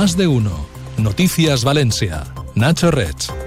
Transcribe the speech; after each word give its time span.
Más 0.00 0.16
de 0.16 0.28
uno. 0.28 0.52
Noticias 0.96 1.64
Valencia. 1.64 2.22
Nacho 2.54 2.92
Rech. 2.92 3.37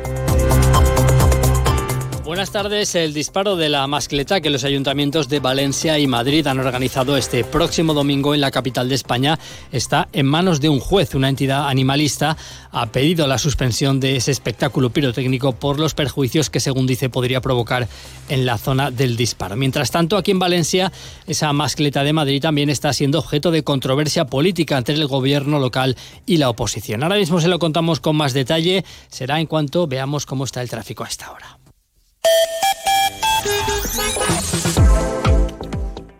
Buenas 2.41 2.53
tardes. 2.53 2.95
El 2.95 3.13
disparo 3.13 3.55
de 3.55 3.69
la 3.69 3.85
mascleta 3.85 4.41
que 4.41 4.49
los 4.49 4.63
ayuntamientos 4.63 5.29
de 5.29 5.39
Valencia 5.39 5.99
y 5.99 6.07
Madrid 6.07 6.47
han 6.47 6.57
organizado 6.57 7.15
este 7.15 7.43
próximo 7.43 7.93
domingo 7.93 8.33
en 8.33 8.41
la 8.41 8.49
capital 8.49 8.89
de 8.89 8.95
España 8.95 9.37
está 9.71 10.07
en 10.11 10.25
manos 10.25 10.59
de 10.59 10.67
un 10.67 10.79
juez. 10.79 11.13
Una 11.13 11.29
entidad 11.29 11.69
animalista 11.69 12.35
ha 12.71 12.87
pedido 12.87 13.27
la 13.27 13.37
suspensión 13.37 13.99
de 13.99 14.15
ese 14.15 14.31
espectáculo 14.31 14.89
pirotécnico 14.89 15.51
por 15.51 15.79
los 15.79 15.93
perjuicios 15.93 16.49
que, 16.49 16.59
según 16.59 16.87
dice, 16.87 17.11
podría 17.11 17.41
provocar 17.41 17.87
en 18.27 18.47
la 18.47 18.57
zona 18.57 18.89
del 18.89 19.15
disparo. 19.15 19.55
Mientras 19.55 19.91
tanto, 19.91 20.17
aquí 20.17 20.31
en 20.31 20.39
Valencia, 20.39 20.91
esa 21.27 21.53
mascleta 21.53 22.03
de 22.03 22.13
Madrid 22.13 22.41
también 22.41 22.71
está 22.71 22.91
siendo 22.91 23.19
objeto 23.19 23.51
de 23.51 23.63
controversia 23.63 24.25
política 24.25 24.79
entre 24.79 24.95
el 24.95 25.05
gobierno 25.05 25.59
local 25.59 25.95
y 26.25 26.37
la 26.37 26.49
oposición. 26.49 27.03
Ahora 27.03 27.17
mismo 27.17 27.39
se 27.39 27.49
lo 27.49 27.59
contamos 27.59 27.99
con 27.99 28.15
más 28.15 28.33
detalle. 28.33 28.83
Será 29.09 29.39
en 29.39 29.45
cuanto 29.45 29.85
veamos 29.85 30.25
cómo 30.25 30.45
está 30.45 30.63
el 30.63 30.71
tráfico 30.71 31.03
a 31.03 31.07
esta 31.07 31.31
hora. 31.31 31.60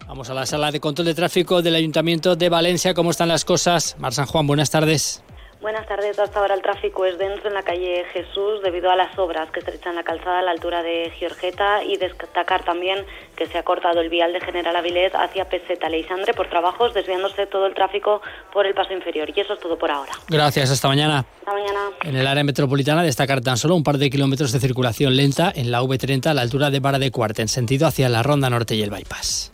Vamos 0.08 0.30
a 0.30 0.34
la 0.34 0.46
sala 0.46 0.72
de 0.72 0.80
control 0.80 1.06
de 1.06 1.14
tráfico 1.14 1.62
del 1.62 1.76
Ayuntamiento 1.76 2.36
de 2.36 2.50
Valencia. 2.50 2.94
¿Cómo 2.94 3.12
están 3.12 3.30
las 3.30 3.46
cosas? 3.46 3.96
Mar 3.98 4.14
San 4.14 4.26
Juan, 4.26 4.46
buenas 4.46 4.70
tardes. 4.70 5.24
Buenas 5.62 5.86
tardes. 5.86 6.18
Hasta 6.18 6.40
ahora 6.40 6.56
el 6.56 6.64
tráfico 6.64 7.06
es 7.06 7.20
denso 7.20 7.48
en 7.48 7.54
la 7.54 7.62
calle 7.62 8.04
Jesús 8.14 8.64
debido 8.64 8.90
a 8.90 8.96
las 8.96 9.18
obras 9.20 9.52
que 9.52 9.60
estrechan 9.60 9.94
la 9.94 10.04
calzada 10.04 10.40
a 10.40 10.42
la 10.42 10.50
altura 10.50 10.82
de 10.82 11.14
Giorgeta 11.20 11.84
y 11.84 11.98
destacar 11.98 12.66
también 12.66 13.06
que 13.36 13.46
se 13.46 13.60
ha 13.60 13.64
cortado 13.64 14.02
el 14.02 14.10
vial 14.10 14.34
de 14.34 14.42
General 14.42 14.76
Avilés 14.76 15.14
hacia 15.14 15.46
Peseta 15.46 15.88
Leisandre 15.88 16.34
por 16.34 16.50
trabajos, 16.50 16.96
desviándose 16.96 17.46
todo 17.46 17.68
el 17.68 17.76
tráfico 17.76 18.22
por 18.52 18.66
el 18.66 18.74
paso 18.74 18.92
inferior. 18.94 19.32
Y 19.36 19.40
eso 19.40 19.54
es 19.54 19.60
todo 19.60 19.78
por 19.78 19.92
ahora. 19.92 20.14
Gracias. 20.28 20.72
Hasta 20.72 20.88
mañana. 20.88 21.26
Hasta 21.40 21.54
mañana. 21.54 21.80
En 22.06 22.16
el 22.16 22.26
área 22.26 22.44
metropolitana 22.44 23.04
destacar 23.04 23.42
tan 23.42 23.58
solo 23.58 23.76
un 23.76 23.84
par 23.84 24.00
de 24.00 24.10
kilómetros 24.10 24.52
de 24.52 24.60
circulación 24.60 25.16
lenta 25.16 25.52
en 25.56 25.70
la 25.70 25.84
V30 25.84 26.26
a 26.26 26.34
la 26.34 26.42
altura 26.42 26.72
de 26.72 26.80
Vara 26.80 26.98
de 26.98 27.12
Cuarta 27.12 27.44
en 27.44 27.48
sentido 27.48 27.86
hacia 27.86 28.10
la 28.10 28.24
Ronda 28.24 28.50
Norte 28.50 28.74
y 28.74 28.82
el 28.82 28.90
Bypass. 28.90 29.52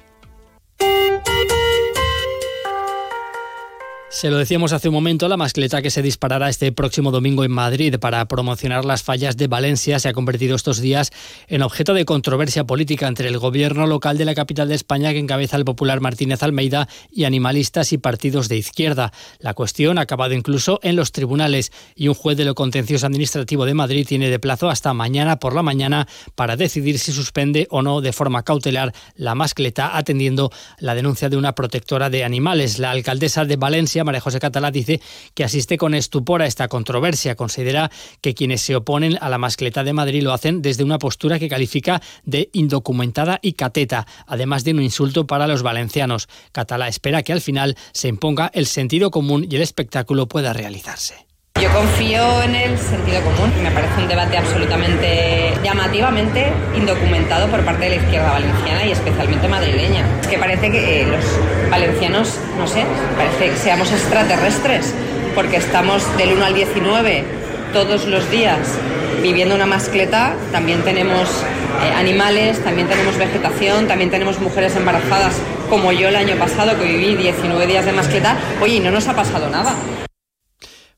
Se 4.17 4.31
lo 4.31 4.39
decíamos 4.39 4.73
hace 4.73 4.89
un 4.89 4.95
momento, 4.95 5.27
la 5.27 5.37
mascleta 5.37 5.83
que 5.83 5.91
se 5.91 6.01
disparará 6.01 6.49
este 6.49 6.71
próximo 6.71 7.11
domingo 7.11 7.43
en 7.43 7.51
Madrid 7.51 7.99
para 7.99 8.27
promocionar 8.27 8.83
las 8.83 9.03
fallas 9.03 9.37
de 9.37 9.45
Valencia 9.45 9.99
se 9.99 10.09
ha 10.09 10.13
convertido 10.13 10.55
estos 10.55 10.81
días 10.81 11.11
en 11.47 11.61
objeto 11.61 11.93
de 11.93 12.03
controversia 12.03 12.63
política 12.63 13.07
entre 13.07 13.27
el 13.27 13.37
gobierno 13.37 13.85
local 13.85 14.17
de 14.17 14.25
la 14.25 14.33
capital 14.33 14.69
de 14.69 14.73
España 14.73 15.11
que 15.11 15.19
encabeza 15.19 15.55
el 15.55 15.65
popular 15.65 16.01
Martínez 16.01 16.41
Almeida 16.41 16.89
y 17.11 17.25
animalistas 17.25 17.93
y 17.93 17.99
partidos 17.99 18.49
de 18.49 18.57
izquierda. 18.57 19.13
La 19.37 19.53
cuestión 19.53 19.99
ha 19.99 20.01
acabado 20.01 20.33
incluso 20.33 20.79
en 20.81 20.95
los 20.95 21.11
tribunales 21.11 21.71
y 21.95 22.07
un 22.07 22.15
juez 22.15 22.37
de 22.37 22.45
lo 22.45 22.55
contencioso 22.55 23.05
administrativo 23.05 23.65
de 23.65 23.75
Madrid 23.75 24.07
tiene 24.07 24.31
de 24.31 24.39
plazo 24.39 24.67
hasta 24.71 24.95
mañana 24.95 25.37
por 25.37 25.53
la 25.53 25.61
mañana 25.61 26.07
para 26.33 26.55
decidir 26.55 26.97
si 26.97 27.11
suspende 27.11 27.67
o 27.69 27.83
no 27.83 28.01
de 28.01 28.13
forma 28.13 28.41
cautelar 28.41 28.95
la 29.13 29.35
mascleta 29.35 29.95
atendiendo 29.95 30.51
la 30.79 30.95
denuncia 30.95 31.29
de 31.29 31.37
una 31.37 31.53
protectora 31.53 32.09
de 32.09 32.23
animales. 32.23 32.79
La 32.79 32.89
alcaldesa 32.89 33.45
de 33.45 33.57
Valencia, 33.57 34.06
María 34.07 34.21
José 34.21 34.39
Catalá 34.39 34.71
dice 34.71 34.99
que 35.35 35.43
asiste 35.43 35.77
con 35.77 35.93
estupor 35.93 36.41
a 36.41 36.47
esta 36.47 36.67
controversia. 36.67 37.35
Considera 37.35 37.91
que 38.21 38.33
quienes 38.33 38.61
se 38.61 38.75
oponen 38.75 39.17
a 39.21 39.29
la 39.29 39.37
mascleta 39.37 39.83
de 39.83 39.93
Madrid 39.93 40.23
lo 40.23 40.33
hacen 40.33 40.63
desde 40.63 40.83
una 40.83 40.97
postura 40.97 41.37
que 41.37 41.49
califica 41.49 42.01
de 42.23 42.49
indocumentada 42.53 43.37
y 43.41 43.53
cateta, 43.53 44.07
además 44.25 44.63
de 44.63 44.71
un 44.71 44.81
insulto 44.81 45.27
para 45.27 45.45
los 45.45 45.61
valencianos. 45.61 46.27
Catalá 46.51 46.87
espera 46.87 47.21
que 47.21 47.33
al 47.33 47.41
final 47.41 47.77
se 47.91 48.07
imponga 48.07 48.49
el 48.53 48.65
sentido 48.65 49.11
común 49.11 49.45
y 49.47 49.55
el 49.55 49.61
espectáculo 49.61 50.27
pueda 50.27 50.53
realizarse. 50.53 51.26
Yo 51.61 51.73
confío 51.73 52.43
en 52.43 52.53
el 52.53 52.77
sentido 52.77 53.19
común. 53.21 53.51
Me 53.63 53.71
parece 53.71 53.99
un 53.99 54.07
debate 54.07 54.37
absolutamente 54.37 55.53
llamativamente 55.63 56.53
indocumentado 56.75 57.47
por 57.47 57.61
parte 57.61 57.85
de 57.85 57.89
la 57.91 57.95
izquierda 57.95 58.31
valenciana 58.31 58.85
y 58.85 58.91
especialmente 58.91 59.47
madrileña. 59.47 60.05
Es 60.21 60.27
que 60.27 60.37
parece 60.37 60.69
que 60.69 61.01
eh, 61.01 61.07
los 61.07 61.25
valencianos, 61.71 62.39
no 62.59 62.67
sé, 62.67 62.85
parece 63.15 63.49
que 63.49 63.57
seamos 63.57 63.91
extraterrestres, 63.91 64.93
porque 65.33 65.57
estamos 65.57 66.15
del 66.17 66.33
1 66.33 66.45
al 66.45 66.53
19 66.53 67.23
todos 67.73 68.05
los 68.05 68.29
días 68.29 68.59
viviendo 69.23 69.55
una 69.55 69.65
mascleta. 69.65 70.35
También 70.51 70.83
tenemos 70.83 71.27
eh, 71.83 71.91
animales, 71.97 72.63
también 72.63 72.87
tenemos 72.87 73.17
vegetación, 73.17 73.87
también 73.87 74.11
tenemos 74.11 74.39
mujeres 74.39 74.75
embarazadas 74.75 75.33
como 75.71 75.91
yo 75.91 76.09
el 76.09 76.17
año 76.17 76.35
pasado 76.35 76.77
que 76.77 76.85
viví 76.85 77.15
19 77.15 77.65
días 77.65 77.83
de 77.83 77.93
mascleta. 77.93 78.37
Oye, 78.61 78.75
y 78.75 78.79
no 78.79 78.91
nos 78.91 79.07
ha 79.07 79.15
pasado 79.15 79.49
nada. 79.49 79.73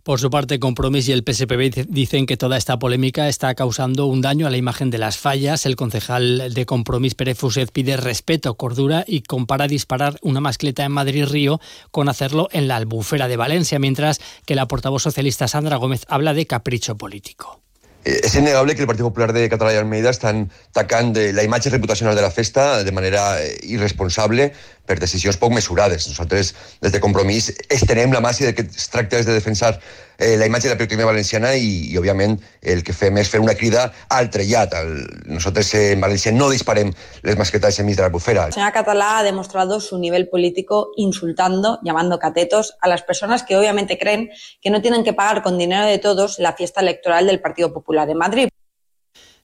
Por 0.09 0.19
su 0.19 0.31
parte, 0.31 0.57
Compromís 0.57 1.07
y 1.07 1.11
el 1.11 1.23
PSPB 1.23 1.85
dicen 1.87 2.25
que 2.25 2.35
toda 2.35 2.57
esta 2.57 2.79
polémica 2.79 3.29
está 3.29 3.53
causando 3.53 4.07
un 4.07 4.21
daño 4.21 4.47
a 4.47 4.49
la 4.49 4.57
imagen 4.57 4.89
de 4.89 4.97
las 4.97 5.19
fallas. 5.19 5.67
El 5.67 5.75
concejal 5.75 6.51
de 6.51 6.65
Compromís, 6.65 7.13
Pérez 7.13 7.37
Fuset, 7.37 7.71
pide 7.71 7.95
respeto, 7.95 8.55
cordura 8.55 9.05
y 9.05 9.21
compara 9.21 9.67
disparar 9.67 10.17
una 10.23 10.41
mascleta 10.41 10.83
en 10.83 10.93
Madrid-Río 10.93 11.61
con 11.91 12.09
hacerlo 12.09 12.47
en 12.51 12.67
la 12.67 12.77
albufera 12.77 13.27
de 13.27 13.37
Valencia, 13.37 13.77
mientras 13.77 14.19
que 14.47 14.55
la 14.55 14.67
portavoz 14.67 15.03
socialista 15.03 15.47
Sandra 15.47 15.77
Gómez 15.77 16.05
habla 16.07 16.33
de 16.33 16.47
capricho 16.47 16.97
político. 16.97 17.61
Eh, 18.05 18.21
és 18.23 18.35
innegable 18.35 18.75
que 18.75 18.81
el 18.81 18.87
Partit 18.87 19.03
Popular 19.03 19.33
de 19.35 19.49
Català 19.51 19.73
i 19.75 19.77
Almeida 19.77 20.13
estan 20.13 20.45
tacant 20.73 21.11
la 21.35 21.43
imatge 21.43 21.69
reputacional 21.73 22.15
de 22.15 22.23
la 22.23 22.31
festa 22.31 22.83
de 22.87 22.93
manera 22.95 23.41
eh, 23.43 23.57
irresponsable 23.67 24.53
per 24.89 24.97
decisions 24.97 25.37
poc 25.37 25.53
mesurades. 25.53 26.07
Nosaltres, 26.09 26.53
des 26.81 26.93
de 26.95 27.01
Compromís, 27.03 27.51
estenem 27.69 28.13
la 28.15 28.23
mà 28.25 28.33
si 28.33 28.49
que 28.57 28.65
es 28.65 28.89
tracta 28.89 29.21
de 29.21 29.35
defensar 29.35 29.75
eh, 30.17 30.35
la 30.37 30.47
imatge 30.49 30.67
de 30.67 30.73
la 30.73 30.77
pirotecnia 30.79 31.05
valenciana 31.05 31.53
i, 31.55 31.69
i, 31.91 31.97
òbviament, 32.01 32.35
el 32.73 32.81
que 32.83 32.95
fem 32.97 33.17
és 33.21 33.29
fer 33.29 33.41
una 33.43 33.55
crida 33.59 33.85
al 34.09 34.31
trellat. 34.33 34.73
El, 34.81 35.05
nosaltres 35.29 35.71
eh, 35.77 35.85
en 35.93 36.01
València 36.01 36.33
no 36.33 36.49
disparem 36.49 36.91
les 37.23 37.37
masquetas 37.37 37.79
enmig 37.79 37.99
de 37.99 38.07
la 38.07 38.11
bufera. 38.13 38.47
La 38.49 38.57
señora 38.57 38.73
Catalá 38.73 39.19
ha 39.19 39.23
demostrado 39.23 39.79
su 39.79 39.99
nivel 39.99 40.27
político 40.27 40.89
insultando, 40.97 41.79
llamando 41.83 42.17
catetos 42.17 42.75
a 42.81 42.89
las 42.89 43.03
personas 43.03 43.43
que 43.43 43.57
obviamente 43.57 43.99
creen 43.99 44.29
que 44.61 44.71
no 44.71 44.81
tienen 44.81 45.03
que 45.03 45.13
pagar 45.13 45.43
con 45.43 45.57
dinero 45.57 45.85
de 45.85 45.99
todos 45.99 46.39
la 46.39 46.53
fiesta 46.53 46.81
electoral 46.81 47.27
del 47.27 47.39
Partido 47.39 47.71
Popular 47.71 48.07
de 48.07 48.15
Madrid. 48.15 48.49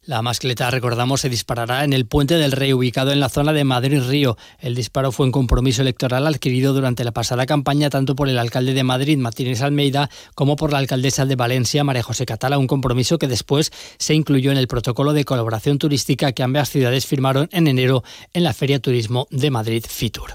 La 0.07 0.21
mascleta, 0.21 0.69
recordamos, 0.69 1.21
se 1.21 1.29
disparará 1.29 1.83
en 1.83 1.91
el 1.91 2.05
Puente 2.05 2.35
del 2.35 2.51
Rey, 2.51 2.73
ubicado 2.73 3.11
en 3.11 3.19
la 3.19 3.27
zona 3.27 3.53
de 3.53 3.63
Madrid-Río. 3.63 4.37
El 4.59 4.75
disparo 4.75 5.11
fue 5.11 5.25
un 5.25 5.31
compromiso 5.31 5.81
electoral 5.81 6.27
adquirido 6.27 6.73
durante 6.73 7.03
la 7.03 7.11
pasada 7.11 7.47
campaña 7.47 7.89
tanto 7.89 8.15
por 8.15 8.29
el 8.29 8.37
alcalde 8.37 8.75
de 8.75 8.83
Madrid, 8.83 9.17
Martínez 9.17 9.63
Almeida, 9.63 10.11
como 10.35 10.57
por 10.57 10.71
la 10.71 10.77
alcaldesa 10.77 11.25
de 11.25 11.35
Valencia, 11.35 11.83
María 11.83 12.03
José 12.03 12.27
Catala, 12.27 12.59
un 12.59 12.67
compromiso 12.67 13.17
que 13.17 13.27
después 13.27 13.71
se 13.97 14.13
incluyó 14.13 14.51
en 14.51 14.57
el 14.57 14.67
protocolo 14.67 15.11
de 15.11 15.25
colaboración 15.25 15.79
turística 15.79 16.33
que 16.33 16.43
ambas 16.43 16.69
ciudades 16.69 17.07
firmaron 17.07 17.49
en 17.51 17.65
enero 17.65 18.03
en 18.33 18.43
la 18.43 18.53
Feria 18.53 18.79
Turismo 18.79 19.27
de 19.31 19.49
Madrid 19.49 19.85
Fitur. 19.89 20.33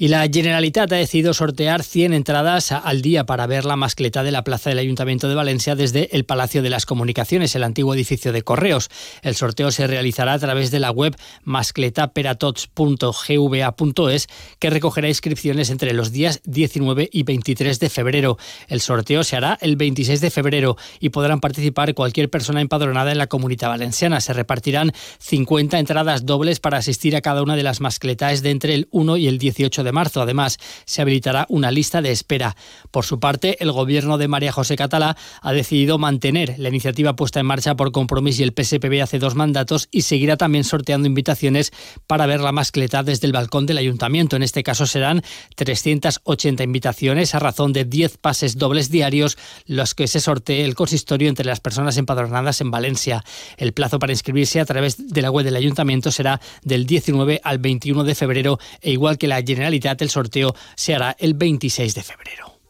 Y 0.00 0.08
la 0.08 0.26
Generalitat 0.32 0.90
ha 0.90 0.96
decidido 0.96 1.34
sortear 1.34 1.82
100 1.82 2.14
entradas 2.14 2.72
al 2.72 3.02
día 3.02 3.26
para 3.26 3.46
ver 3.46 3.66
la 3.66 3.76
mascleta 3.76 4.22
de 4.22 4.30
la 4.30 4.44
plaza 4.44 4.70
del 4.70 4.78
Ayuntamiento 4.78 5.28
de 5.28 5.34
Valencia 5.34 5.76
desde 5.76 6.08
el 6.16 6.24
Palacio 6.24 6.62
de 6.62 6.70
las 6.70 6.86
Comunicaciones, 6.86 7.54
el 7.54 7.64
antiguo 7.64 7.92
edificio 7.92 8.32
de 8.32 8.40
Correos. 8.40 8.88
El 9.20 9.34
sorteo 9.34 9.70
se 9.70 9.86
realizará 9.86 10.32
a 10.32 10.38
través 10.38 10.70
de 10.70 10.80
la 10.80 10.90
web 10.90 11.14
mascletaperatots.gva.es, 11.44 14.26
que 14.58 14.70
recogerá 14.70 15.06
inscripciones 15.06 15.68
entre 15.68 15.92
los 15.92 16.12
días 16.12 16.40
19 16.46 17.10
y 17.12 17.24
23 17.24 17.78
de 17.78 17.90
febrero. 17.90 18.38
El 18.68 18.80
sorteo 18.80 19.22
se 19.22 19.36
hará 19.36 19.58
el 19.60 19.76
26 19.76 20.22
de 20.22 20.30
febrero 20.30 20.78
y 20.98 21.10
podrán 21.10 21.40
participar 21.40 21.92
cualquier 21.92 22.30
persona 22.30 22.62
empadronada 22.62 23.12
en 23.12 23.18
la 23.18 23.26
comunidad 23.26 23.68
valenciana. 23.68 24.22
Se 24.22 24.32
repartirán 24.32 24.92
50 25.18 25.78
entradas 25.78 26.24
dobles 26.24 26.58
para 26.58 26.78
asistir 26.78 27.16
a 27.16 27.20
cada 27.20 27.42
una 27.42 27.54
de 27.54 27.64
las 27.64 27.82
mascletas 27.82 28.40
de 28.40 28.48
entre 28.48 28.72
el 28.72 28.88
1 28.92 29.18
y 29.18 29.28
el 29.28 29.36
18 29.36 29.84
de 29.84 29.89
marzo. 29.92 30.22
Además, 30.22 30.58
se 30.84 31.02
habilitará 31.02 31.46
una 31.48 31.70
lista 31.70 32.02
de 32.02 32.10
espera. 32.10 32.56
Por 32.90 33.04
su 33.04 33.20
parte, 33.20 33.62
el 33.62 33.72
gobierno 33.72 34.18
de 34.18 34.28
María 34.28 34.52
José 34.52 34.76
Catalá 34.76 35.16
ha 35.42 35.52
decidido 35.52 35.98
mantener 35.98 36.54
la 36.58 36.68
iniciativa 36.68 37.16
puesta 37.16 37.40
en 37.40 37.46
marcha 37.46 37.76
por 37.76 37.92
Compromís 37.92 38.38
y 38.40 38.42
el 38.42 38.52
PSPB 38.52 39.02
hace 39.02 39.18
dos 39.18 39.34
mandatos 39.34 39.88
y 39.90 40.02
seguirá 40.02 40.36
también 40.36 40.64
sorteando 40.64 41.06
invitaciones 41.06 41.72
para 42.06 42.26
ver 42.26 42.40
la 42.40 42.52
mascleta 42.52 43.02
desde 43.02 43.26
el 43.26 43.32
balcón 43.32 43.66
del 43.66 43.78
ayuntamiento. 43.78 44.36
En 44.36 44.42
este 44.42 44.62
caso 44.62 44.86
serán 44.86 45.22
380 45.56 46.62
invitaciones 46.62 47.34
a 47.34 47.38
razón 47.38 47.72
de 47.72 47.84
10 47.84 48.18
pases 48.18 48.58
dobles 48.58 48.90
diarios, 48.90 49.38
los 49.66 49.94
que 49.94 50.06
se 50.06 50.20
sortee 50.20 50.64
el 50.64 50.74
consistorio 50.74 51.28
entre 51.28 51.46
las 51.46 51.60
personas 51.60 51.96
empadronadas 51.96 52.60
en 52.60 52.70
Valencia. 52.70 53.24
El 53.56 53.72
plazo 53.72 53.98
para 53.98 54.12
inscribirse 54.12 54.60
a 54.60 54.64
través 54.64 55.08
de 55.12 55.22
la 55.22 55.30
web 55.30 55.44
del 55.44 55.56
ayuntamiento 55.56 56.10
será 56.10 56.40
del 56.62 56.86
19 56.86 57.40
al 57.42 57.58
21 57.58 58.04
de 58.04 58.14
febrero 58.14 58.58
e 58.80 58.92
igual 58.92 59.18
que 59.18 59.28
la 59.28 59.42
Generalitat 59.42 59.79
el 60.00 60.10
sorteo 60.10 60.54
se 60.76 60.94
hará 60.94 61.16
el 61.18 61.34
26 61.34 61.94
de 61.94 62.02
febrero. 62.02 62.60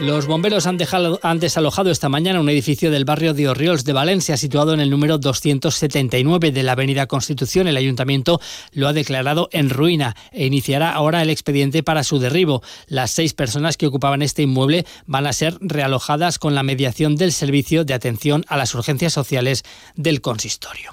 Los 0.00 0.26
bomberos 0.26 0.66
han, 0.66 0.78
han, 1.22 1.40
desalojado 1.40 1.90
esta 1.90 2.08
mañana 2.08 2.40
un 2.40 2.48
edificio 2.48 2.90
del 2.90 3.04
barrio 3.04 3.34
de 3.34 3.50
Orriols 3.50 3.84
de 3.84 3.92
Valencia, 3.92 4.38
situado 4.38 4.72
en 4.72 4.80
el 4.80 4.88
número 4.88 5.18
279 5.18 6.52
de 6.52 6.62
la 6.62 6.72
Avenida 6.72 7.06
Constitución. 7.06 7.68
El 7.68 7.76
ayuntamiento 7.76 8.40
lo 8.72 8.88
ha 8.88 8.94
declarado 8.94 9.50
en 9.52 9.68
ruina 9.68 10.16
e 10.32 10.46
iniciará 10.46 10.94
ahora 10.94 11.20
el 11.20 11.28
expediente 11.28 11.82
para 11.82 12.02
su 12.02 12.18
derribo. 12.18 12.62
Las 12.86 13.10
seis 13.10 13.34
personas 13.34 13.76
que 13.76 13.88
ocupaban 13.88 14.22
este 14.22 14.40
inmueble 14.40 14.86
van 15.04 15.26
a 15.26 15.34
ser 15.34 15.58
realojadas 15.60 16.38
con 16.38 16.54
la 16.54 16.62
mediación 16.62 17.16
del 17.16 17.32
Servicio 17.32 17.84
de 17.84 17.92
Atención 17.92 18.46
a 18.48 18.56
las 18.56 18.74
Urgencias 18.74 19.12
Sociales 19.12 19.64
del 19.96 20.22
Consistorio. 20.22 20.92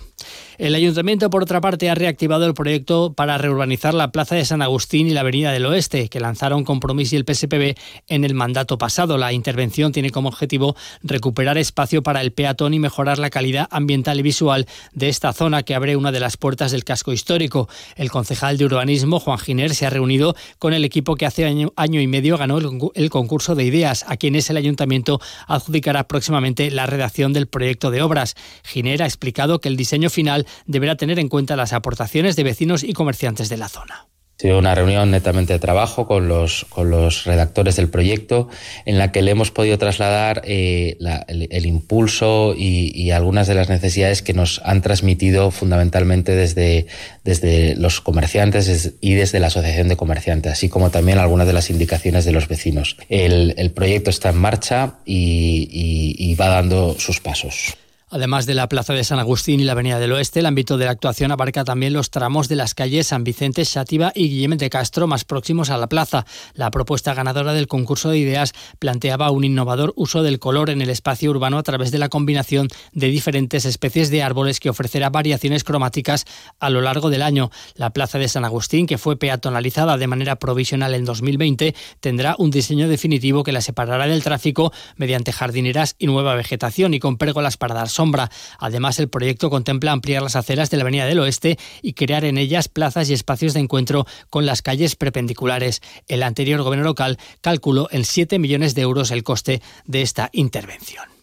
El 0.57 0.73
ayuntamiento, 0.73 1.29
por 1.29 1.43
otra 1.43 1.61
parte, 1.61 1.87
ha 1.87 1.93
reactivado 1.93 2.47
el 2.47 2.55
proyecto 2.55 3.13
para 3.13 3.37
reurbanizar 3.37 3.93
la 3.93 4.11
Plaza 4.11 4.33
de 4.33 4.43
San 4.43 4.63
Agustín 4.63 5.05
y 5.05 5.11
la 5.11 5.19
Avenida 5.19 5.51
del 5.51 5.67
Oeste, 5.67 6.09
que 6.09 6.19
lanzaron 6.19 6.63
Compromís 6.63 7.13
y 7.13 7.15
el 7.15 7.25
PSPB 7.25 7.75
en 8.07 8.23
el 8.23 8.33
mandato 8.33 8.79
pasado. 8.79 9.19
La 9.19 9.33
intervención 9.33 9.91
tiene 9.91 10.09
como 10.09 10.29
objetivo 10.29 10.75
recuperar 11.03 11.59
espacio 11.59 12.01
para 12.01 12.21
el 12.21 12.31
peatón 12.31 12.73
y 12.73 12.79
mejorar 12.79 13.19
la 13.19 13.29
calidad 13.29 13.67
ambiental 13.69 14.19
y 14.19 14.23
visual 14.23 14.65
de 14.93 15.09
esta 15.09 15.31
zona 15.31 15.61
que 15.61 15.75
abre 15.75 15.95
una 15.95 16.11
de 16.11 16.19
las 16.19 16.37
puertas 16.37 16.71
del 16.71 16.83
casco 16.83 17.13
histórico. 17.13 17.69
El 17.95 18.09
concejal 18.09 18.57
de 18.57 18.65
urbanismo, 18.65 19.19
Juan 19.19 19.37
Giner, 19.37 19.75
se 19.75 19.85
ha 19.85 19.91
reunido 19.91 20.35
con 20.57 20.73
el 20.73 20.83
equipo 20.83 21.17
que 21.17 21.27
hace 21.27 21.45
año, 21.45 21.71
y 22.01 22.07
medio 22.07 22.35
ganó 22.35 22.57
el, 22.57 22.79
el 22.95 23.09
concurso 23.11 23.53
de 23.53 23.63
ideas, 23.63 24.05
a 24.07 24.17
quienes 24.17 24.49
el 24.49 24.57
ayuntamiento 24.57 25.21
adjudicará 25.45 26.07
próximamente 26.07 26.71
la 26.71 26.87
redacción 26.87 27.31
del 27.31 27.45
proyecto 27.45 27.91
de 27.91 28.01
obras. 28.01 28.33
Giner 28.63 29.03
ha 29.03 29.05
explicado 29.05 29.59
que 29.59 29.69
el 29.69 29.77
diseño 29.77 30.09
final 30.09 30.46
deberá 30.65 30.95
tener 30.95 31.19
en 31.19 31.29
cuenta 31.29 31.55
las 31.55 31.73
aportaciones 31.73 32.35
de 32.35 32.43
vecinos 32.43 32.83
y 32.83 32.93
comerciantes 32.93 33.49
de 33.49 33.57
la 33.57 33.69
zona. 33.69 34.07
Ha 34.43 34.55
una 34.55 34.75
reunión 34.75 35.09
netamente 35.09 35.53
de 35.53 35.59
trabajo 35.59 36.05
con 36.05 36.27
los, 36.27 36.65
con 36.69 36.91
los 36.91 37.23
redactores 37.23 37.75
del 37.75 37.89
proyecto 37.89 38.49
en 38.85 38.99
la 38.99 39.11
que 39.11 39.23
le 39.23 39.31
hemos 39.31 39.49
podido 39.49 39.79
trasladar 39.79 40.43
eh, 40.45 40.95
la, 40.99 41.25
el, 41.27 41.47
el, 41.49 41.65
impulso 41.65 42.53
y, 42.55 42.91
y, 42.93 43.09
algunas 43.09 43.47
de 43.47 43.55
las 43.55 43.67
necesidades 43.67 44.21
que 44.21 44.33
nos 44.33 44.61
han 44.63 44.83
transmitido 44.83 45.49
fundamentalmente 45.49 46.35
desde, 46.35 46.85
desde 47.23 47.75
los 47.77 47.99
comerciantes 47.99 48.93
y 49.01 49.15
desde 49.15 49.39
la 49.39 49.47
Asociación 49.47 49.87
de 49.87 49.97
Comerciantes, 49.97 50.51
así 50.51 50.69
como 50.69 50.91
también 50.91 51.17
algunas 51.17 51.47
de 51.47 51.53
las 51.53 51.71
indicaciones 51.71 52.23
de 52.23 52.31
los 52.31 52.47
vecinos. 52.47 52.95
El, 53.09 53.55
el 53.57 53.71
proyecto 53.71 54.11
está 54.11 54.29
en 54.29 54.37
marcha 54.37 54.97
y, 55.03 56.15
y 56.15 56.35
va 56.35 56.49
dando 56.49 56.95
sus 56.99 57.19
pasos. 57.19 57.75
Además 58.09 58.45
de 58.45 58.53
la 58.53 58.69
Plaza 58.69 58.93
de 58.93 59.03
San 59.03 59.19
Agustín 59.19 59.59
y 59.59 59.65
la 59.65 59.73
Avenida 59.73 59.99
del 59.99 60.13
Oeste, 60.13 60.39
el 60.39 60.45
ámbito 60.45 60.77
de 60.77 60.85
la 60.85 60.91
actuación 60.91 61.33
abarca 61.33 61.65
también 61.65 61.91
los 61.91 62.09
tramos 62.09 62.47
de 62.47 62.55
las 62.55 62.73
calles 62.73 63.07
San 63.07 63.25
Vicente, 63.25 63.65
Xátiva 63.65 64.13
y 64.15 64.29
Guillem 64.29 64.57
de 64.57 64.69
Castro 64.69 65.07
más 65.07 65.25
próximos 65.25 65.69
a 65.69 65.77
la 65.77 65.87
plaza. 65.87 66.25
La 66.53 66.71
propuesta 66.71 67.13
ganadora 67.13 67.51
del 67.51 67.67
concurso 67.67 68.09
de 68.09 68.17
ideas 68.17 68.53
planteaba 68.79 69.29
un 69.31 69.43
innovador 69.43 69.91
uso 69.97 70.23
del 70.23 70.39
color 70.39 70.69
en 70.69 70.81
el 70.81 70.89
espacio 70.89 71.29
urbano 71.31 71.57
a 71.57 71.63
través 71.63 71.91
de 71.91 71.97
la 71.97 72.07
combinación 72.07 72.69
de 72.93 73.07
diferentes 73.07 73.65
especies 73.65 74.09
de 74.09 74.23
árboles 74.23 74.61
que 74.61 74.69
ofrecerá 74.69 75.09
variaciones 75.09 75.65
cromáticas 75.65 76.23
a 76.61 76.69
lo 76.69 76.79
largo 76.79 77.09
del 77.09 77.23
año. 77.23 77.51
La 77.75 77.89
Plaza 77.89 78.19
de 78.19 78.29
San 78.29 78.45
Agustín, 78.45 78.87
que 78.87 78.97
fue 78.97 79.19
peatonalizada 79.19 79.97
de 79.97 80.07
manera 80.07 80.37
provisional 80.37 80.95
en 80.95 81.03
2020, 81.03 81.75
tendrá 81.99 82.37
un 82.39 82.51
diseño 82.51 82.87
definitivo 82.87 83.43
que 83.43 83.51
la 83.51 83.59
separará 83.59 84.07
del 84.07 84.23
tráfico 84.23 84.71
mediante 84.95 85.33
jardineras 85.33 85.97
y 85.99 86.07
nueva 86.07 86.35
vegetación 86.35 86.93
y 86.93 86.99
con 86.99 87.17
pérgolas 87.17 87.57
para 87.57 87.75
dar 87.75 87.89
sombra. 87.97 88.29
Además, 88.59 88.99
el 88.99 89.09
proyecto 89.09 89.49
contempla 89.49 89.91
ampliar 89.91 90.23
las 90.23 90.35
aceras 90.35 90.69
de 90.69 90.77
la 90.77 90.83
Avenida 90.83 91.05
del 91.05 91.19
Oeste 91.19 91.57
y 91.81 91.93
crear 91.93 92.23
en 92.23 92.37
ellas 92.37 92.69
plazas 92.69 93.09
y 93.09 93.13
espacios 93.13 93.53
de 93.53 93.59
encuentro 93.59 94.05
con 94.29 94.45
las 94.45 94.61
calles 94.61 94.95
perpendiculares. 94.95 95.81
El 96.07 96.23
anterior 96.23 96.61
gobierno 96.61 96.85
local 96.85 97.17
calculó 97.41 97.89
en 97.91 98.05
7 98.05 98.39
millones 98.39 98.75
de 98.75 98.81
euros 98.83 99.11
el 99.11 99.23
coste 99.23 99.61
de 99.85 100.01
esta 100.01 100.29
intervención. 100.31 101.16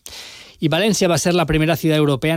Y 0.60 0.68
Valencia 0.68 1.08
va 1.08 1.16
a 1.16 1.18
ser 1.18 1.34
la 1.34 1.46
primera 1.46 1.76
ciudad 1.76 1.96
europea 1.96 2.34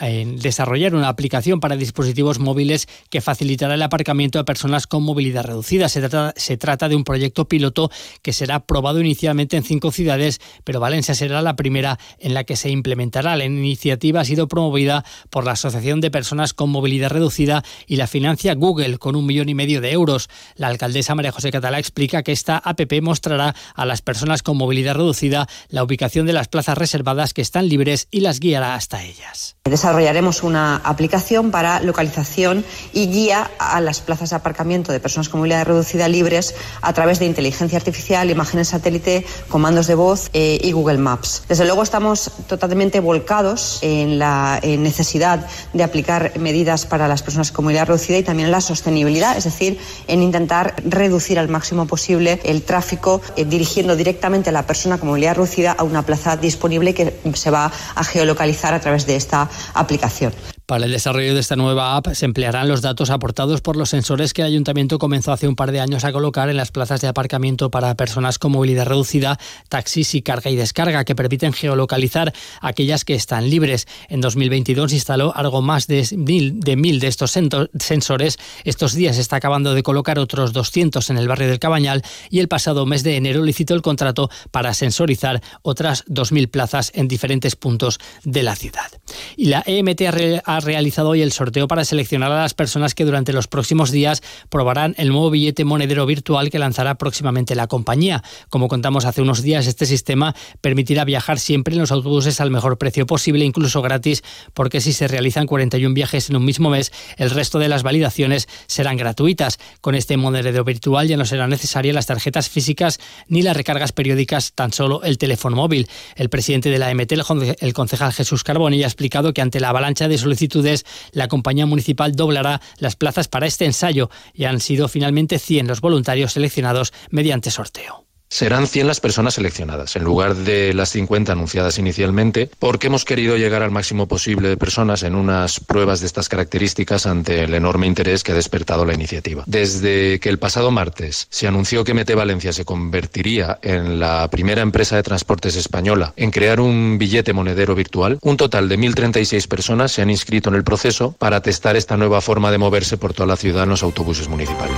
en 0.00 0.36
desarrollar 0.36 0.94
una 0.94 1.08
aplicación 1.08 1.60
para 1.60 1.76
dispositivos 1.76 2.38
móviles 2.38 2.88
que 3.10 3.20
facilitará 3.20 3.74
el 3.74 3.82
aparcamiento 3.82 4.38
de 4.38 4.44
personas 4.44 4.86
con 4.86 5.02
movilidad 5.02 5.44
reducida. 5.44 5.88
Se 5.88 6.00
trata, 6.00 6.32
se 6.36 6.56
trata 6.56 6.88
de 6.88 6.96
un 6.96 7.04
proyecto 7.04 7.46
piloto 7.46 7.90
que 8.22 8.32
será 8.32 8.56
aprobado 8.56 9.00
inicialmente 9.00 9.56
en 9.56 9.62
cinco 9.62 9.90
ciudades, 9.92 10.40
pero 10.64 10.80
Valencia 10.80 11.14
será 11.14 11.42
la 11.42 11.56
primera 11.56 11.98
en 12.18 12.34
la 12.34 12.44
que 12.44 12.56
se 12.56 12.70
implementará. 12.70 13.36
La 13.36 13.44
iniciativa 13.44 14.20
ha 14.20 14.24
sido 14.24 14.48
promovida 14.48 15.04
por 15.30 15.44
la 15.44 15.52
Asociación 15.52 16.00
de 16.00 16.10
Personas 16.10 16.54
con 16.54 16.70
Movilidad 16.70 17.10
Reducida 17.10 17.62
y 17.86 17.96
la 17.96 18.06
financia 18.06 18.54
Google 18.54 18.98
con 18.98 19.16
un 19.16 19.26
millón 19.26 19.48
y 19.48 19.54
medio 19.54 19.80
de 19.80 19.92
euros. 19.92 20.28
La 20.56 20.68
alcaldesa 20.68 21.14
María 21.14 21.32
José 21.32 21.50
Catalá 21.50 21.78
explica 21.78 22.22
que 22.22 22.32
esta 22.32 22.58
APP 22.58 23.00
mostrará 23.02 23.54
a 23.74 23.86
las 23.86 24.02
personas 24.02 24.42
con 24.42 24.56
movilidad 24.56 24.94
reducida 24.94 25.46
la 25.68 25.84
ubicación 25.84 26.26
de 26.26 26.32
las 26.32 26.48
plazas 26.48 26.69
reservadas 26.76 27.34
que 27.34 27.42
están 27.42 27.68
libres 27.68 28.08
y 28.10 28.20
las 28.20 28.40
guiará 28.40 28.74
hasta 28.74 29.02
ellas. 29.02 29.56
Desarrollaremos 29.64 30.42
una 30.42 30.76
aplicación 30.76 31.50
para 31.50 31.80
localización 31.80 32.64
y 32.92 33.08
guía 33.08 33.50
a 33.58 33.80
las 33.80 34.00
plazas 34.00 34.30
de 34.30 34.36
aparcamiento 34.36 34.90
de 34.90 35.00
personas 35.00 35.28
con 35.28 35.40
movilidad 35.40 35.66
reducida 35.66 36.08
libres 36.08 36.54
a 36.80 36.92
través 36.92 37.18
de 37.18 37.26
inteligencia 37.26 37.78
artificial, 37.78 38.30
imágenes 38.30 38.68
satélite, 38.68 39.24
comandos 39.48 39.86
de 39.86 39.94
voz 39.94 40.30
eh, 40.32 40.58
y 40.62 40.72
Google 40.72 40.98
Maps. 40.98 41.44
Desde 41.48 41.66
luego 41.66 41.82
estamos 41.82 42.30
totalmente 42.48 43.00
volcados 43.00 43.78
en 43.82 44.18
la 44.18 44.58
en 44.62 44.82
necesidad 44.82 45.46
de 45.72 45.84
aplicar 45.84 46.38
medidas 46.38 46.86
para 46.86 47.06
las 47.06 47.22
personas 47.22 47.52
con 47.52 47.64
movilidad 47.64 47.86
reducida 47.86 48.18
y 48.18 48.22
también 48.22 48.46
en 48.46 48.52
la 48.52 48.60
sostenibilidad, 48.60 49.36
es 49.36 49.44
decir, 49.44 49.78
en 50.08 50.22
intentar 50.22 50.74
reducir 50.84 51.38
al 51.38 51.48
máximo 51.48 51.86
posible 51.86 52.40
el 52.44 52.62
tráfico 52.62 53.20
eh, 53.36 53.44
dirigiendo 53.44 53.96
directamente 53.96 54.50
a 54.50 54.52
la 54.52 54.66
persona 54.66 54.98
con 54.98 55.08
movilidad 55.08 55.36
reducida 55.36 55.72
a 55.72 55.84
una 55.84 56.02
plaza 56.02 56.36
disponible 56.36 56.59
que 56.94 57.14
se 57.34 57.50
va 57.50 57.72
a 57.94 58.04
geolocalizar 58.04 58.74
a 58.74 58.80
través 58.80 59.06
de 59.06 59.16
esta 59.16 59.48
aplicación. 59.74 60.32
Para 60.70 60.84
el 60.84 60.92
desarrollo 60.92 61.34
de 61.34 61.40
esta 61.40 61.56
nueva 61.56 61.96
app 61.96 62.12
se 62.12 62.26
emplearán 62.26 62.68
los 62.68 62.80
datos 62.80 63.10
aportados 63.10 63.60
por 63.60 63.74
los 63.76 63.90
sensores 63.90 64.32
que 64.32 64.42
el 64.42 64.46
ayuntamiento 64.46 65.00
comenzó 65.00 65.32
hace 65.32 65.48
un 65.48 65.56
par 65.56 65.72
de 65.72 65.80
años 65.80 66.04
a 66.04 66.12
colocar 66.12 66.48
en 66.48 66.56
las 66.56 66.70
plazas 66.70 67.00
de 67.00 67.08
aparcamiento 67.08 67.72
para 67.72 67.96
personas 67.96 68.38
con 68.38 68.52
movilidad 68.52 68.86
reducida, 68.86 69.36
taxis 69.68 70.14
y 70.14 70.22
carga 70.22 70.48
y 70.48 70.54
descarga, 70.54 71.04
que 71.04 71.16
permiten 71.16 71.52
geolocalizar 71.52 72.32
aquellas 72.60 73.04
que 73.04 73.16
están 73.16 73.50
libres. 73.50 73.88
En 74.08 74.20
2022 74.20 74.92
se 74.92 74.96
instaló 74.98 75.34
algo 75.34 75.60
más 75.60 75.88
de 75.88 76.06
mil 76.16 76.60
de, 76.60 76.76
mil 76.76 77.00
de 77.00 77.08
estos 77.08 77.32
sensores. 77.32 78.38
Estos 78.62 78.94
días 78.94 79.18
está 79.18 79.34
acabando 79.34 79.74
de 79.74 79.82
colocar 79.82 80.20
otros 80.20 80.52
200 80.52 81.10
en 81.10 81.18
el 81.18 81.26
barrio 81.26 81.48
del 81.48 81.58
Cabañal 81.58 82.04
y 82.30 82.38
el 82.38 82.46
pasado 82.46 82.86
mes 82.86 83.02
de 83.02 83.16
enero 83.16 83.42
licitó 83.42 83.74
el 83.74 83.82
contrato 83.82 84.30
para 84.52 84.72
sensorizar 84.72 85.42
otras 85.62 86.04
2.000 86.04 86.48
plazas 86.48 86.92
en 86.94 87.08
diferentes 87.08 87.56
puntos 87.56 87.98
de 88.22 88.44
la 88.44 88.54
ciudad. 88.54 88.99
Y 89.36 89.46
la 89.46 89.62
EMT 89.66 90.02
ha 90.44 90.60
realizado 90.60 91.10
hoy 91.10 91.22
el 91.22 91.32
sorteo 91.32 91.68
para 91.68 91.84
seleccionar 91.84 92.32
a 92.32 92.42
las 92.42 92.54
personas 92.54 92.94
que 92.94 93.04
durante 93.04 93.32
los 93.32 93.48
próximos 93.48 93.90
días 93.90 94.22
probarán 94.48 94.94
el 94.98 95.08
nuevo 95.08 95.30
billete 95.30 95.64
monedero 95.64 96.06
virtual 96.06 96.50
que 96.50 96.58
lanzará 96.58 96.96
próximamente 96.96 97.54
la 97.54 97.66
compañía. 97.66 98.22
Como 98.48 98.68
contamos 98.68 99.04
hace 99.04 99.22
unos 99.22 99.42
días, 99.42 99.66
este 99.66 99.86
sistema 99.86 100.34
permitirá 100.60 101.04
viajar 101.04 101.38
siempre 101.38 101.74
en 101.74 101.80
los 101.80 101.92
autobuses 101.92 102.40
al 102.40 102.50
mejor 102.50 102.78
precio 102.78 103.06
posible, 103.06 103.44
incluso 103.44 103.82
gratis, 103.82 104.22
porque 104.54 104.80
si 104.80 104.92
se 104.92 105.08
realizan 105.08 105.46
41 105.46 105.94
viajes 105.94 106.30
en 106.30 106.36
un 106.36 106.44
mismo 106.44 106.70
mes, 106.70 106.92
el 107.16 107.30
resto 107.30 107.58
de 107.58 107.68
las 107.68 107.82
validaciones 107.82 108.48
serán 108.66 108.96
gratuitas. 108.96 109.58
Con 109.80 109.94
este 109.94 110.16
monedero 110.16 110.64
virtual 110.64 111.08
ya 111.08 111.16
no 111.16 111.24
serán 111.24 111.50
necesarias 111.50 111.94
las 111.94 112.06
tarjetas 112.06 112.48
físicas 112.48 112.98
ni 113.28 113.42
las 113.42 113.56
recargas 113.56 113.92
periódicas, 113.92 114.52
tan 114.52 114.72
solo 114.72 115.02
el 115.02 115.18
teléfono 115.18 115.56
móvil. 115.56 115.88
El 116.16 116.28
presidente 116.28 116.70
de 116.70 116.78
la 116.78 116.92
MT, 116.94 117.12
el 117.60 117.72
concejal 117.72 118.12
Jesús 118.12 118.44
Carboni, 118.44 118.82
ha 118.82 118.86
explicado 118.86 119.19
que 119.34 119.42
ante 119.42 119.60
la 119.60 119.68
avalancha 119.68 120.08
de 120.08 120.18
solicitudes 120.18 120.84
la 121.12 121.28
compañía 121.28 121.66
municipal 121.66 122.14
doblará 122.14 122.60
las 122.78 122.96
plazas 122.96 123.28
para 123.28 123.46
este 123.46 123.64
ensayo 123.64 124.10
y 124.34 124.44
han 124.44 124.60
sido 124.60 124.88
finalmente 124.88 125.38
100 125.38 125.66
los 125.66 125.80
voluntarios 125.80 126.32
seleccionados 126.32 126.92
mediante 127.10 127.50
sorteo. 127.50 127.99
Serán 128.32 128.68
100 128.68 128.86
las 128.86 129.00
personas 129.00 129.34
seleccionadas, 129.34 129.96
en 129.96 130.04
lugar 130.04 130.36
de 130.36 130.72
las 130.72 130.90
50 130.90 131.32
anunciadas 131.32 131.78
inicialmente, 131.80 132.48
porque 132.60 132.86
hemos 132.86 133.04
querido 133.04 133.36
llegar 133.36 133.64
al 133.64 133.72
máximo 133.72 134.06
posible 134.06 134.48
de 134.48 134.56
personas 134.56 135.02
en 135.02 135.16
unas 135.16 135.58
pruebas 135.58 135.98
de 135.98 136.06
estas 136.06 136.28
características 136.28 137.06
ante 137.06 137.42
el 137.42 137.54
enorme 137.54 137.88
interés 137.88 138.22
que 138.22 138.30
ha 138.30 138.36
despertado 138.36 138.84
la 138.84 138.94
iniciativa. 138.94 139.42
Desde 139.46 140.20
que 140.20 140.28
el 140.28 140.38
pasado 140.38 140.70
martes 140.70 141.26
se 141.28 141.48
anunció 141.48 141.82
que 141.82 141.92
Mete 141.92 142.14
Valencia 142.14 142.52
se 142.52 142.64
convertiría 142.64 143.58
en 143.62 143.98
la 143.98 144.30
primera 144.30 144.62
empresa 144.62 144.94
de 144.94 145.02
transportes 145.02 145.56
española 145.56 146.14
en 146.16 146.30
crear 146.30 146.60
un 146.60 146.98
billete 146.98 147.32
monedero 147.32 147.74
virtual, 147.74 148.20
un 148.22 148.36
total 148.36 148.68
de 148.68 148.78
1.036 148.78 149.48
personas 149.48 149.90
se 149.90 150.02
han 150.02 150.10
inscrito 150.10 150.50
en 150.50 150.54
el 150.54 150.62
proceso 150.62 151.16
para 151.18 151.42
testar 151.42 151.74
esta 151.74 151.96
nueva 151.96 152.20
forma 152.20 152.52
de 152.52 152.58
moverse 152.58 152.96
por 152.96 153.12
toda 153.12 153.26
la 153.26 153.36
ciudad 153.36 153.64
en 153.64 153.70
los 153.70 153.82
autobuses 153.82 154.28
municipales 154.28 154.76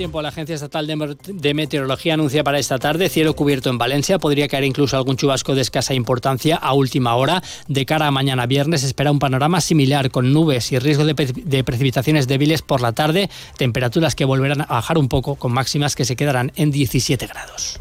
tiempo, 0.00 0.22
la 0.22 0.30
Agencia 0.30 0.54
Estatal 0.54 0.86
de 0.86 1.52
Meteorología 1.52 2.14
anuncia 2.14 2.42
para 2.42 2.58
esta 2.58 2.78
tarde 2.78 3.10
cielo 3.10 3.36
cubierto 3.36 3.68
en 3.68 3.76
Valencia. 3.76 4.18
Podría 4.18 4.48
caer 4.48 4.64
incluso 4.64 4.96
algún 4.96 5.18
chubasco 5.18 5.54
de 5.54 5.60
escasa 5.60 5.92
importancia 5.92 6.56
a 6.56 6.72
última 6.72 7.14
hora. 7.16 7.42
De 7.68 7.84
cara 7.84 8.06
a 8.06 8.10
mañana 8.10 8.46
viernes 8.46 8.82
espera 8.82 9.12
un 9.12 9.18
panorama 9.18 9.60
similar 9.60 10.10
con 10.10 10.32
nubes 10.32 10.72
y 10.72 10.78
riesgo 10.78 11.04
de, 11.04 11.12
de 11.12 11.64
precipitaciones 11.64 12.26
débiles 12.26 12.62
por 12.62 12.80
la 12.80 12.92
tarde. 12.92 13.28
Temperaturas 13.58 14.14
que 14.14 14.24
volverán 14.24 14.62
a 14.62 14.66
bajar 14.68 14.96
un 14.96 15.08
poco 15.08 15.34
con 15.34 15.52
máximas 15.52 15.94
que 15.94 16.06
se 16.06 16.16
quedarán 16.16 16.50
en 16.56 16.70
17 16.70 17.26
grados. 17.26 17.78